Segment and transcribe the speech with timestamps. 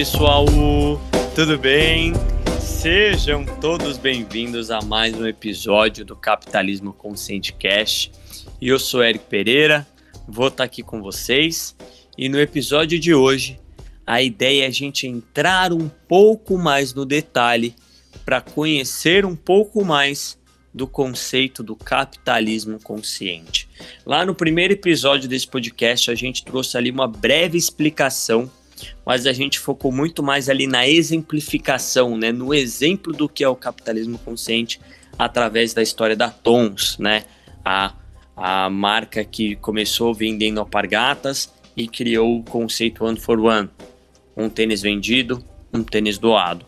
[0.00, 0.46] Pessoal,
[1.34, 2.14] tudo bem?
[2.58, 8.10] Sejam todos bem-vindos a mais um episódio do Capitalismo Consciente Cash.
[8.62, 9.86] Eu sou Eric Pereira,
[10.26, 11.76] vou estar aqui com vocês.
[12.16, 13.60] E no episódio de hoje,
[14.06, 17.74] a ideia é a gente entrar um pouco mais no detalhe
[18.24, 20.38] para conhecer um pouco mais
[20.72, 23.68] do conceito do capitalismo consciente.
[24.06, 28.50] Lá no primeiro episódio desse podcast, a gente trouxe ali uma breve explicação,
[29.04, 33.48] mas a gente focou muito mais ali na exemplificação, né, no exemplo do que é
[33.48, 34.80] o capitalismo consciente
[35.18, 37.24] através da história da Tons, né,
[37.64, 37.94] a,
[38.36, 43.68] a marca que começou vendendo alpargatas e criou o conceito One for One,
[44.36, 46.64] um tênis vendido, um tênis doado.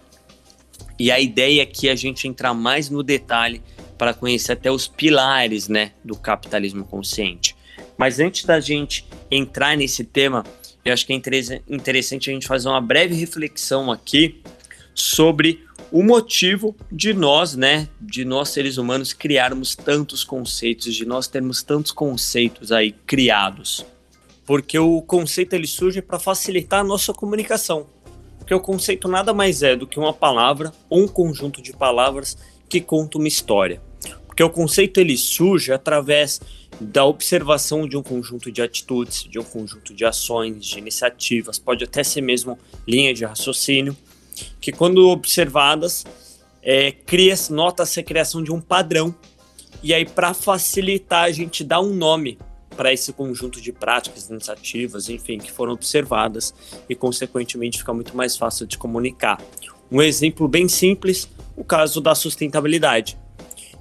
[0.98, 3.62] E a ideia aqui é a gente entrar mais no detalhe
[3.98, 7.56] para conhecer até os pilares né, do capitalismo consciente.
[7.96, 10.44] Mas antes da gente entrar nesse tema,
[10.84, 11.16] eu acho que é
[11.68, 14.40] interessante a gente fazer uma breve reflexão aqui
[14.94, 21.28] sobre o motivo de nós, né, de nós seres humanos criarmos tantos conceitos, de nós
[21.28, 23.84] termos tantos conceitos aí criados.
[24.44, 27.86] Porque o conceito ele surge para facilitar a nossa comunicação.
[28.38, 32.36] Porque o conceito nada mais é do que uma palavra ou um conjunto de palavras
[32.68, 33.80] que conta uma história.
[34.32, 36.40] Porque o conceito ele surge através
[36.80, 41.84] da observação de um conjunto de atitudes, de um conjunto de ações, de iniciativas, pode
[41.84, 42.58] até ser mesmo
[42.88, 43.94] linha de raciocínio,
[44.58, 46.06] que quando observadas,
[46.62, 46.94] é,
[47.50, 49.14] nota-se a criação de um padrão.
[49.82, 52.38] E aí, para facilitar, a gente dá um nome
[52.74, 56.54] para esse conjunto de práticas, iniciativas, enfim, que foram observadas
[56.88, 59.38] e, consequentemente, fica muito mais fácil de comunicar.
[59.90, 63.20] Um exemplo bem simples, o caso da sustentabilidade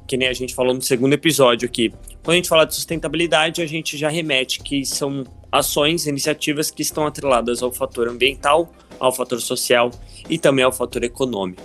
[0.08, 1.94] que nem a gente falou no segundo episódio aqui.
[2.24, 6.82] Quando a gente fala de sustentabilidade, a gente já remete que são ações, iniciativas que
[6.82, 9.92] estão atreladas ao fator ambiental, ao fator social
[10.30, 11.64] e também ao fator econômico.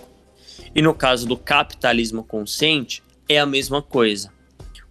[0.74, 4.32] E no caso do capitalismo consciente, é a mesma coisa.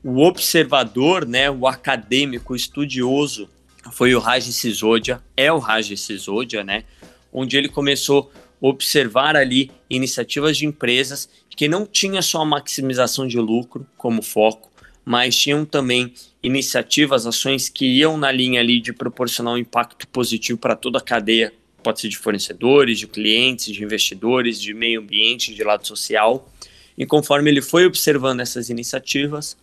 [0.03, 3.50] O observador, né, o acadêmico, o estudioso,
[3.91, 6.83] foi o Raj Sisodia, é o Raj Sisodia, né,
[7.31, 8.31] onde ele começou
[8.62, 14.72] observar ali iniciativas de empresas que não tinha só a maximização de lucro como foco,
[15.04, 20.58] mas tinham também iniciativas, ações que iam na linha ali de proporcionar um impacto positivo
[20.60, 25.54] para toda a cadeia, pode ser de fornecedores, de clientes, de investidores, de meio ambiente,
[25.54, 26.52] de lado social.
[26.98, 29.56] E conforme ele foi observando essas iniciativas,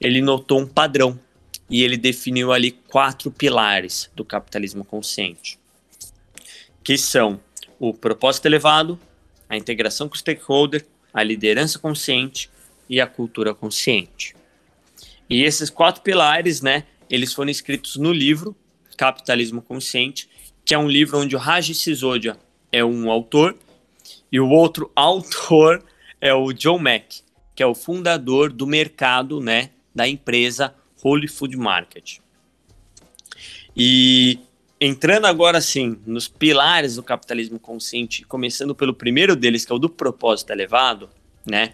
[0.00, 1.18] ele notou um padrão
[1.68, 5.58] e ele definiu ali quatro pilares do capitalismo consciente,
[6.82, 7.40] que são
[7.88, 8.98] o propósito elevado,
[9.48, 12.50] a integração com o stakeholder, a liderança consciente
[12.88, 14.34] e a cultura consciente.
[15.28, 18.56] E esses quatro pilares, né, eles foram escritos no livro
[18.96, 20.28] Capitalismo Consciente,
[20.64, 22.38] que é um livro onde o Raj Sisodia
[22.72, 23.54] é um autor
[24.32, 25.84] e o outro autor
[26.20, 27.20] é o John Mack,
[27.54, 32.18] que é o fundador do mercado, né, da empresa Holy Food Market.
[33.76, 34.38] E
[34.84, 39.78] entrando agora sim nos pilares do capitalismo consciente, começando pelo primeiro deles, que é o
[39.78, 41.08] do propósito elevado,
[41.46, 41.72] né?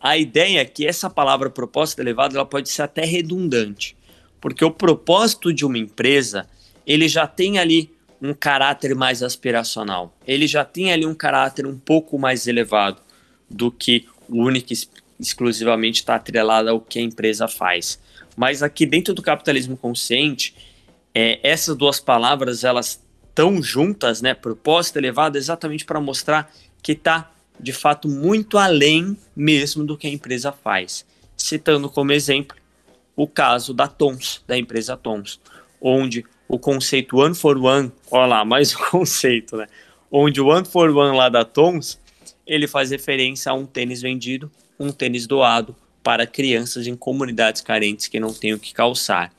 [0.00, 3.96] A ideia é que essa palavra propósito elevado ela pode ser até redundante,
[4.40, 6.48] porque o propósito de uma empresa
[6.86, 11.78] ele já tem ali um caráter mais aspiracional, ele já tem ali um caráter um
[11.78, 13.00] pouco mais elevado
[13.48, 14.72] do que o único
[15.18, 18.00] exclusivamente está atrelado ao que a empresa faz.
[18.36, 20.54] Mas aqui dentro do capitalismo consciente,
[21.20, 24.34] é, essas duas palavras elas estão juntas, né?
[24.34, 26.48] Propósito elevado, exatamente para mostrar
[26.80, 31.04] que está de fato muito além mesmo do que a empresa faz.
[31.36, 32.56] Citando como exemplo
[33.16, 35.40] o caso da Tons, da empresa Tons,
[35.80, 39.66] onde o conceito One for One, olha lá, mais um conceito, né?
[40.12, 41.98] Onde o One for One lá da Tons,
[42.46, 44.48] ele faz referência a um tênis vendido,
[44.78, 49.32] um tênis doado para crianças em comunidades carentes que não têm o que calçar.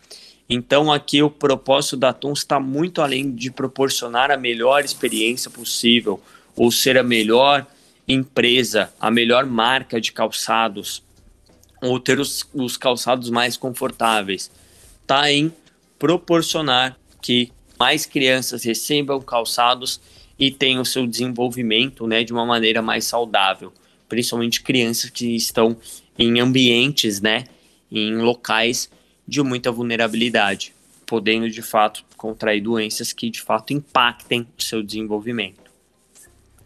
[0.50, 6.20] Então aqui o propósito da Tons está muito além de proporcionar a melhor experiência possível
[6.56, 7.68] ou ser a melhor
[8.08, 11.04] empresa, a melhor marca de calçados
[11.82, 14.52] ou ter os, os calçados mais confortáveis.
[15.02, 15.54] Está em
[16.00, 20.02] proporcionar que mais crianças recebam calçados
[20.38, 23.72] e tenham seu desenvolvimento né, de uma maneira mais saudável,
[24.08, 25.78] principalmente crianças que estão
[26.18, 27.46] em ambientes, né,
[27.92, 28.90] em locais
[29.30, 30.74] de muita vulnerabilidade,
[31.06, 35.70] podendo de fato contrair doenças que de fato impactem o seu desenvolvimento.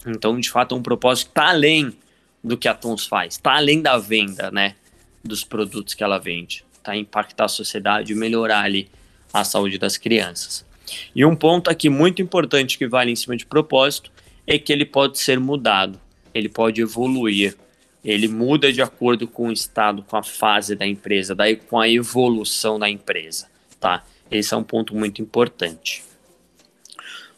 [0.08, 1.94] Então, de fato, é um propósito que está além
[2.42, 4.76] do que a Tons faz, está além da venda, né,
[5.24, 8.90] dos produtos que ela vende, tá impactar a sociedade e melhorar ali
[9.34, 10.66] a saúde das crianças.
[11.14, 14.12] E um ponto aqui muito importante que vale em cima de propósito
[14.48, 16.00] é que ele pode ser mudado,
[16.34, 17.58] ele pode evoluir,
[18.04, 21.88] ele muda de acordo com o estado, com a fase da empresa, daí com a
[21.88, 23.48] evolução da empresa,
[23.80, 24.04] tá?
[24.30, 26.04] Esse é um ponto muito importante.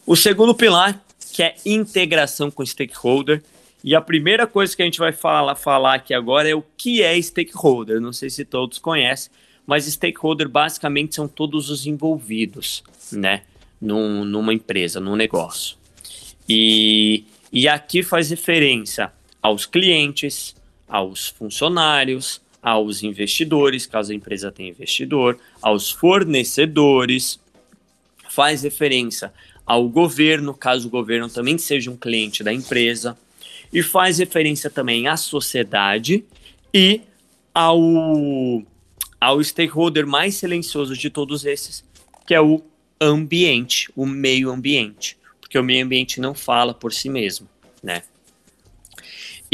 [0.08, 3.44] O segundo pilar, que é integração com stakeholder,
[3.84, 7.04] e a primeira coisa que a gente vai falar, falar aqui agora é o que
[7.04, 8.02] é stakeholder.
[8.02, 9.32] Não sei se todos conhecem,
[9.68, 13.44] mas stakeholder basicamente são todos os envolvidos, né?
[13.80, 15.78] Num, numa empresa, num negócio.
[16.50, 19.12] E, e aqui faz referência
[19.46, 20.56] aos clientes,
[20.88, 27.40] aos funcionários, aos investidores, caso a empresa tenha investidor, aos fornecedores,
[28.28, 29.32] faz referência
[29.64, 33.16] ao governo, caso o governo também seja um cliente da empresa,
[33.72, 36.26] e faz referência também à sociedade
[36.74, 37.02] e
[37.54, 37.80] ao,
[39.22, 41.84] ao stakeholder mais silencioso de todos esses,
[42.26, 42.64] que é o
[43.00, 47.48] ambiente, o meio ambiente, porque o meio ambiente não fala por si mesmo,
[47.84, 48.02] né?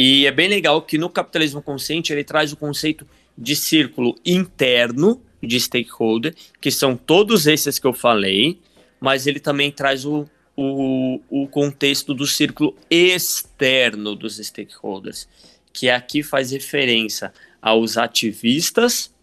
[0.03, 3.05] E é bem legal que no capitalismo consciente ele traz o conceito
[3.37, 8.59] de círculo interno de stakeholder, que são todos esses que eu falei,
[8.99, 10.27] mas ele também traz o,
[10.57, 15.27] o, o contexto do círculo externo dos stakeholders,
[15.71, 17.31] que aqui faz referência
[17.61, 19.13] aos ativistas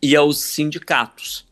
[0.00, 1.44] e aos sindicatos,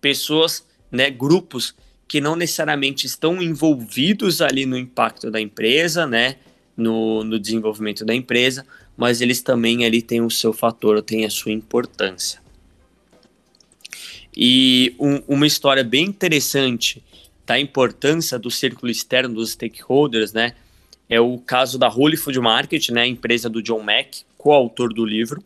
[0.00, 1.76] pessoas, né, grupos
[2.08, 6.34] que não necessariamente estão envolvidos ali no impacto da empresa, né,
[6.76, 11.30] no, no desenvolvimento da empresa, mas eles também ali têm o seu fator, têm a
[11.30, 12.40] sua importância.
[14.36, 17.02] E um, uma história bem interessante
[17.46, 20.54] da importância do círculo externo dos stakeholders, né?
[21.08, 23.02] É o caso da Holy Food Market, né?
[23.02, 25.42] A empresa do John Mack, coautor do livro,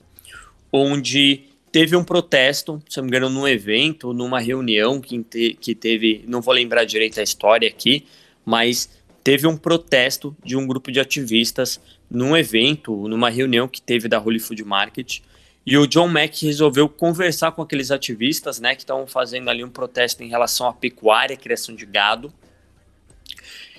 [0.70, 5.24] onde teve um protesto, se não me engano, num evento, numa reunião que,
[5.54, 8.04] que teve, não vou lembrar direito a história aqui,
[8.44, 8.90] mas
[9.24, 11.80] teve um protesto de um grupo de ativistas
[12.10, 15.20] num evento, numa reunião que teve da Holy Food Market.
[15.66, 19.70] E o John Mack resolveu conversar com aqueles ativistas, né, que estavam fazendo ali um
[19.70, 22.30] protesto em relação à pecuária, criação de gado.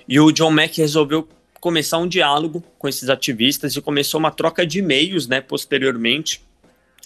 [0.10, 1.30] E o John Mack resolveu
[1.62, 6.42] começar um diálogo com esses ativistas e começou uma troca de e-mails, né, posteriormente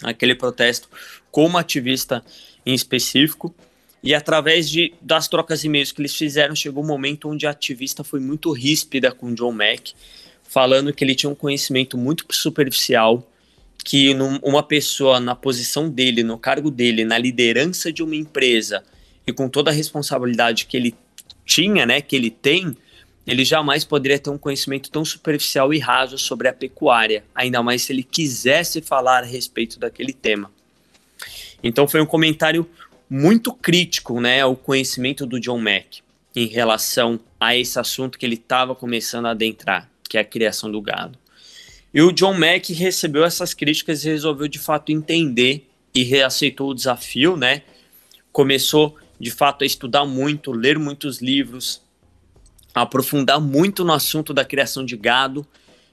[0.02, 0.88] àquele protesto
[1.30, 2.24] com uma ativista
[2.64, 3.54] em específico.
[4.02, 7.50] E através de, das trocas de e-mails que eles fizeram, chegou um momento onde a
[7.50, 9.92] ativista foi muito ríspida com John Mack,
[10.42, 13.26] falando que ele tinha um conhecimento muito superficial,
[13.84, 18.82] que num, uma pessoa na posição dele, no cargo dele, na liderança de uma empresa
[19.26, 20.94] e com toda a responsabilidade que ele
[21.44, 22.76] tinha, né, que ele tem,
[23.26, 27.82] ele jamais poderia ter um conhecimento tão superficial e raso sobre a pecuária, ainda mais
[27.82, 30.50] se ele quisesse falar a respeito daquele tema.
[31.62, 32.66] Então foi um comentário
[33.10, 36.00] muito crítico, né, ao conhecimento do John Mack
[36.34, 40.70] em relação a esse assunto que ele estava começando a adentrar que é a criação
[40.70, 41.16] do gado.
[41.94, 46.74] E o John Mack recebeu essas críticas e resolveu de fato entender e reaceitou o
[46.74, 47.62] desafio, né?
[48.32, 51.80] Começou de fato a estudar muito, ler muitos livros,
[52.74, 55.46] aprofundar muito no assunto da criação de gado.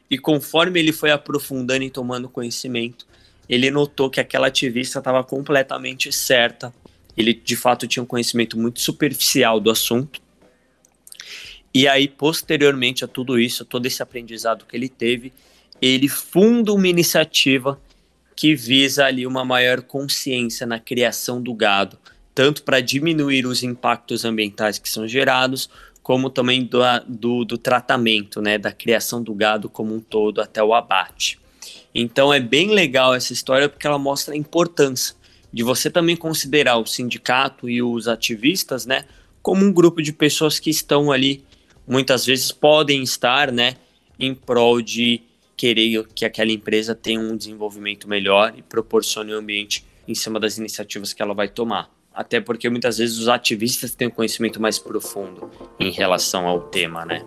[0.09, 3.05] E conforme ele foi aprofundando e tomando conhecimento,
[3.47, 6.73] ele notou que aquela ativista estava completamente certa.
[7.17, 10.21] Ele de fato tinha um conhecimento muito superficial do assunto
[11.79, 15.31] e aí, posteriormente a tudo isso, todo esse aprendizado que ele teve,
[15.79, 17.79] ele funda uma iniciativa
[18.35, 21.97] que visa ali uma maior consciência na criação do gado,
[22.33, 25.69] tanto para diminuir os impactos ambientais que são gerados,
[26.01, 30.63] como também do, do, do, tratamento, né, da criação do gado como um todo até
[30.63, 31.39] o abate.
[31.93, 35.15] Então é bem legal essa história porque ela mostra a importância
[35.51, 39.05] de você também considerar o sindicato e os ativistas, né,
[39.41, 41.43] como um grupo de pessoas que estão ali
[41.87, 43.75] muitas vezes podem estar, né,
[44.19, 45.21] em prol de
[45.55, 50.57] querer que aquela empresa tenha um desenvolvimento melhor e proporcione um ambiente em cima das
[50.57, 51.89] iniciativas que ela vai tomar.
[52.13, 57.05] Até porque muitas vezes os ativistas têm um conhecimento mais profundo em relação ao tema,
[57.05, 57.23] né?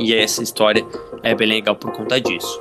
[0.00, 0.84] E essa história
[1.22, 2.60] é bem legal por conta disso.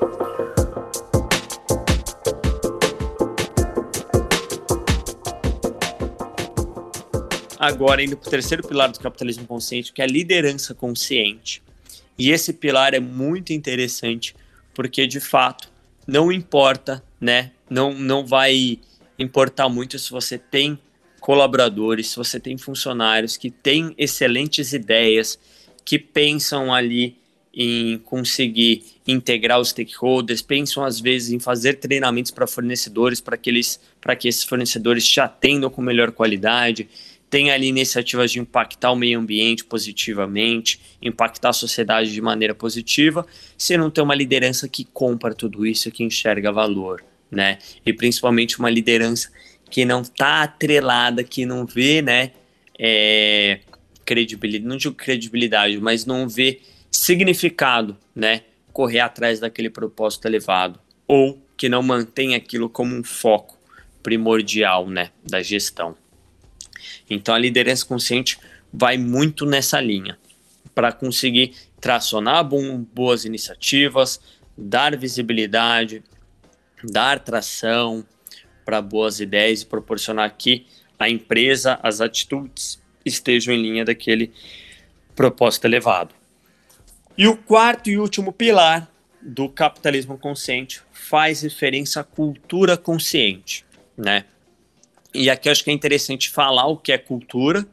[7.66, 11.62] Agora indo para o terceiro pilar do capitalismo consciente, que é a liderança consciente.
[12.18, 14.36] E esse pilar é muito interessante,
[14.74, 15.72] porque de fato
[16.08, 17.52] não importa, né?
[17.70, 18.80] Não, não vai
[19.18, 20.78] importar muito se você tem
[21.20, 25.40] colaboradores, se você tem funcionários que têm excelentes ideias,
[25.86, 27.18] que pensam ali
[27.54, 33.50] em conseguir integrar os stakeholders, pensam às vezes em fazer treinamentos para fornecedores para que
[33.50, 33.80] eles
[34.20, 36.90] que esses fornecedores te atendam com melhor qualidade,
[37.34, 43.26] tem ali iniciativas de impactar o meio ambiente positivamente, impactar a sociedade de maneira positiva,
[43.58, 47.58] se não tem uma liderança que compra tudo isso, que enxerga valor, né?
[47.84, 49.32] E principalmente uma liderança
[49.72, 52.34] que não está atrelada, que não vê, né,
[52.78, 53.62] é,
[54.06, 56.62] credibilidade, não digo credibilidade, mas não vê
[56.92, 63.58] significado, né, correr atrás daquele propósito elevado, ou que não mantém aquilo como um foco
[64.04, 65.96] primordial, né, da gestão.
[67.14, 68.38] Então a liderança consciente
[68.72, 70.18] vai muito nessa linha
[70.74, 74.20] para conseguir tracionar boas iniciativas,
[74.58, 76.04] dar visibilidade,
[76.84, 78.06] dar tração
[78.66, 80.66] para boas ideias e proporcionar que
[80.98, 84.32] a empresa, as atitudes estejam em linha daquele
[85.16, 86.16] propósito elevado.
[87.18, 88.90] E o quarto e último pilar
[89.22, 93.66] do capitalismo consciente faz referência à cultura consciente,
[93.98, 94.26] né?
[95.14, 97.66] E aqui acho que é interessante falar o que é cultura,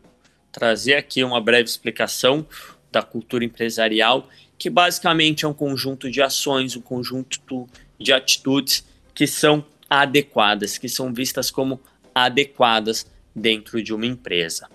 [0.53, 2.47] trazer aqui uma breve explicação
[2.93, 4.29] da cultura empresarial,
[4.59, 7.69] que basicamente é um conjunto de ações, um conjunto
[7.99, 11.81] de atitudes que são adequadas, que são vistas como
[12.15, 14.69] adequadas dentro de uma empresa.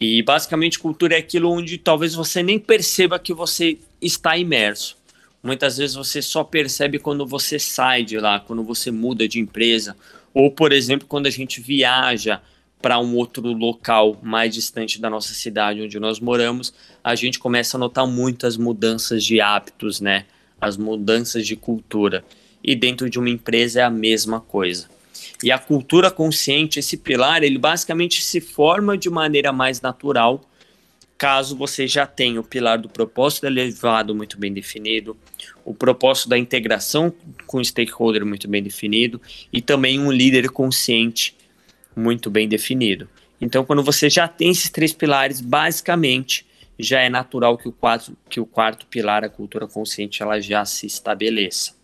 [0.00, 4.96] E basicamente cultura é aquilo onde talvez você nem perceba que você está imerso.
[5.42, 9.96] Muitas vezes você só percebe quando você sai de lá, quando você muda de empresa,
[10.36, 12.42] ou, por exemplo, quando a gente viaja
[12.82, 17.78] para um outro local mais distante da nossa cidade onde nós moramos, a gente começa
[17.78, 20.26] a notar muitas mudanças de hábitos, né?
[20.60, 22.22] As mudanças de cultura.
[22.62, 24.90] E dentro de uma empresa é a mesma coisa.
[25.42, 30.42] E a cultura consciente, esse pilar, ele basicamente se forma de maneira mais natural
[31.18, 35.16] caso você já tenha o pilar do propósito elevado muito bem definido,
[35.64, 37.12] o propósito da integração
[37.46, 39.20] com o stakeholder muito bem definido
[39.52, 41.34] e também um líder consciente
[41.94, 43.08] muito bem definido.
[43.40, 46.46] Então, quando você já tem esses três pilares, basicamente
[46.78, 50.64] já é natural que o, quatro, que o quarto pilar, a cultura consciente, ela já
[50.64, 51.74] se estabeleça.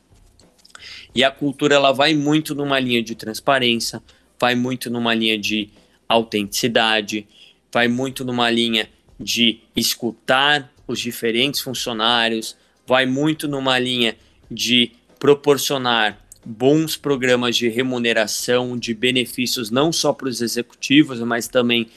[1.14, 4.02] E a cultura ela vai muito numa linha de transparência,
[4.38, 5.70] vai muito numa linha de
[6.08, 7.26] autenticidade,
[7.72, 8.88] vai muito numa linha
[9.22, 14.16] de escutar os diferentes funcionários, vai muito numa linha
[14.50, 21.88] de proporcionar bons programas de remuneração, de benefícios não só para os executivos, mas também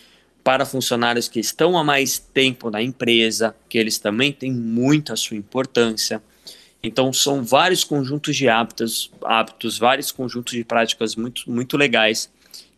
[0.44, 5.36] para funcionários que estão há mais tempo na empresa, que eles também têm muita sua
[5.36, 6.22] importância.
[6.84, 12.29] Então são vários conjuntos de hábitos, hábitos, vários conjuntos de práticas muito, muito legais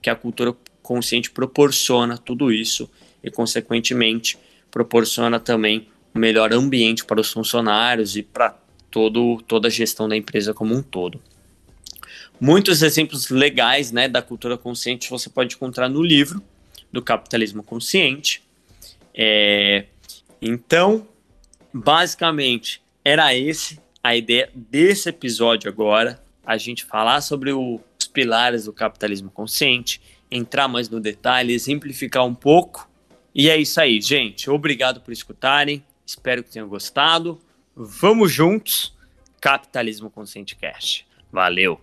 [0.01, 2.89] que a cultura consciente proporciona tudo isso
[3.23, 4.37] e, consequentemente,
[4.69, 8.57] proporciona também um melhor ambiente para os funcionários e para
[8.89, 11.21] todo, toda a gestão da empresa como um todo.
[12.39, 16.41] Muitos exemplos legais né, da cultura consciente você pode encontrar no livro
[16.91, 18.43] do Capitalismo Consciente.
[19.13, 19.85] É,
[20.41, 21.07] então,
[21.73, 28.65] basicamente, era esse a ideia desse episódio agora, a gente falar sobre o, os pilares
[28.65, 29.99] do capitalismo consciente,
[30.31, 32.89] entrar mais no detalhe, exemplificar um pouco.
[33.37, 34.49] E é isso aí, gente.
[34.49, 35.85] Obrigado por escutarem.
[36.03, 37.39] Espero que tenham gostado.
[37.75, 38.97] Vamos juntos.
[39.39, 41.05] Capitalismo Consciente Cast.
[41.31, 41.79] Valeu!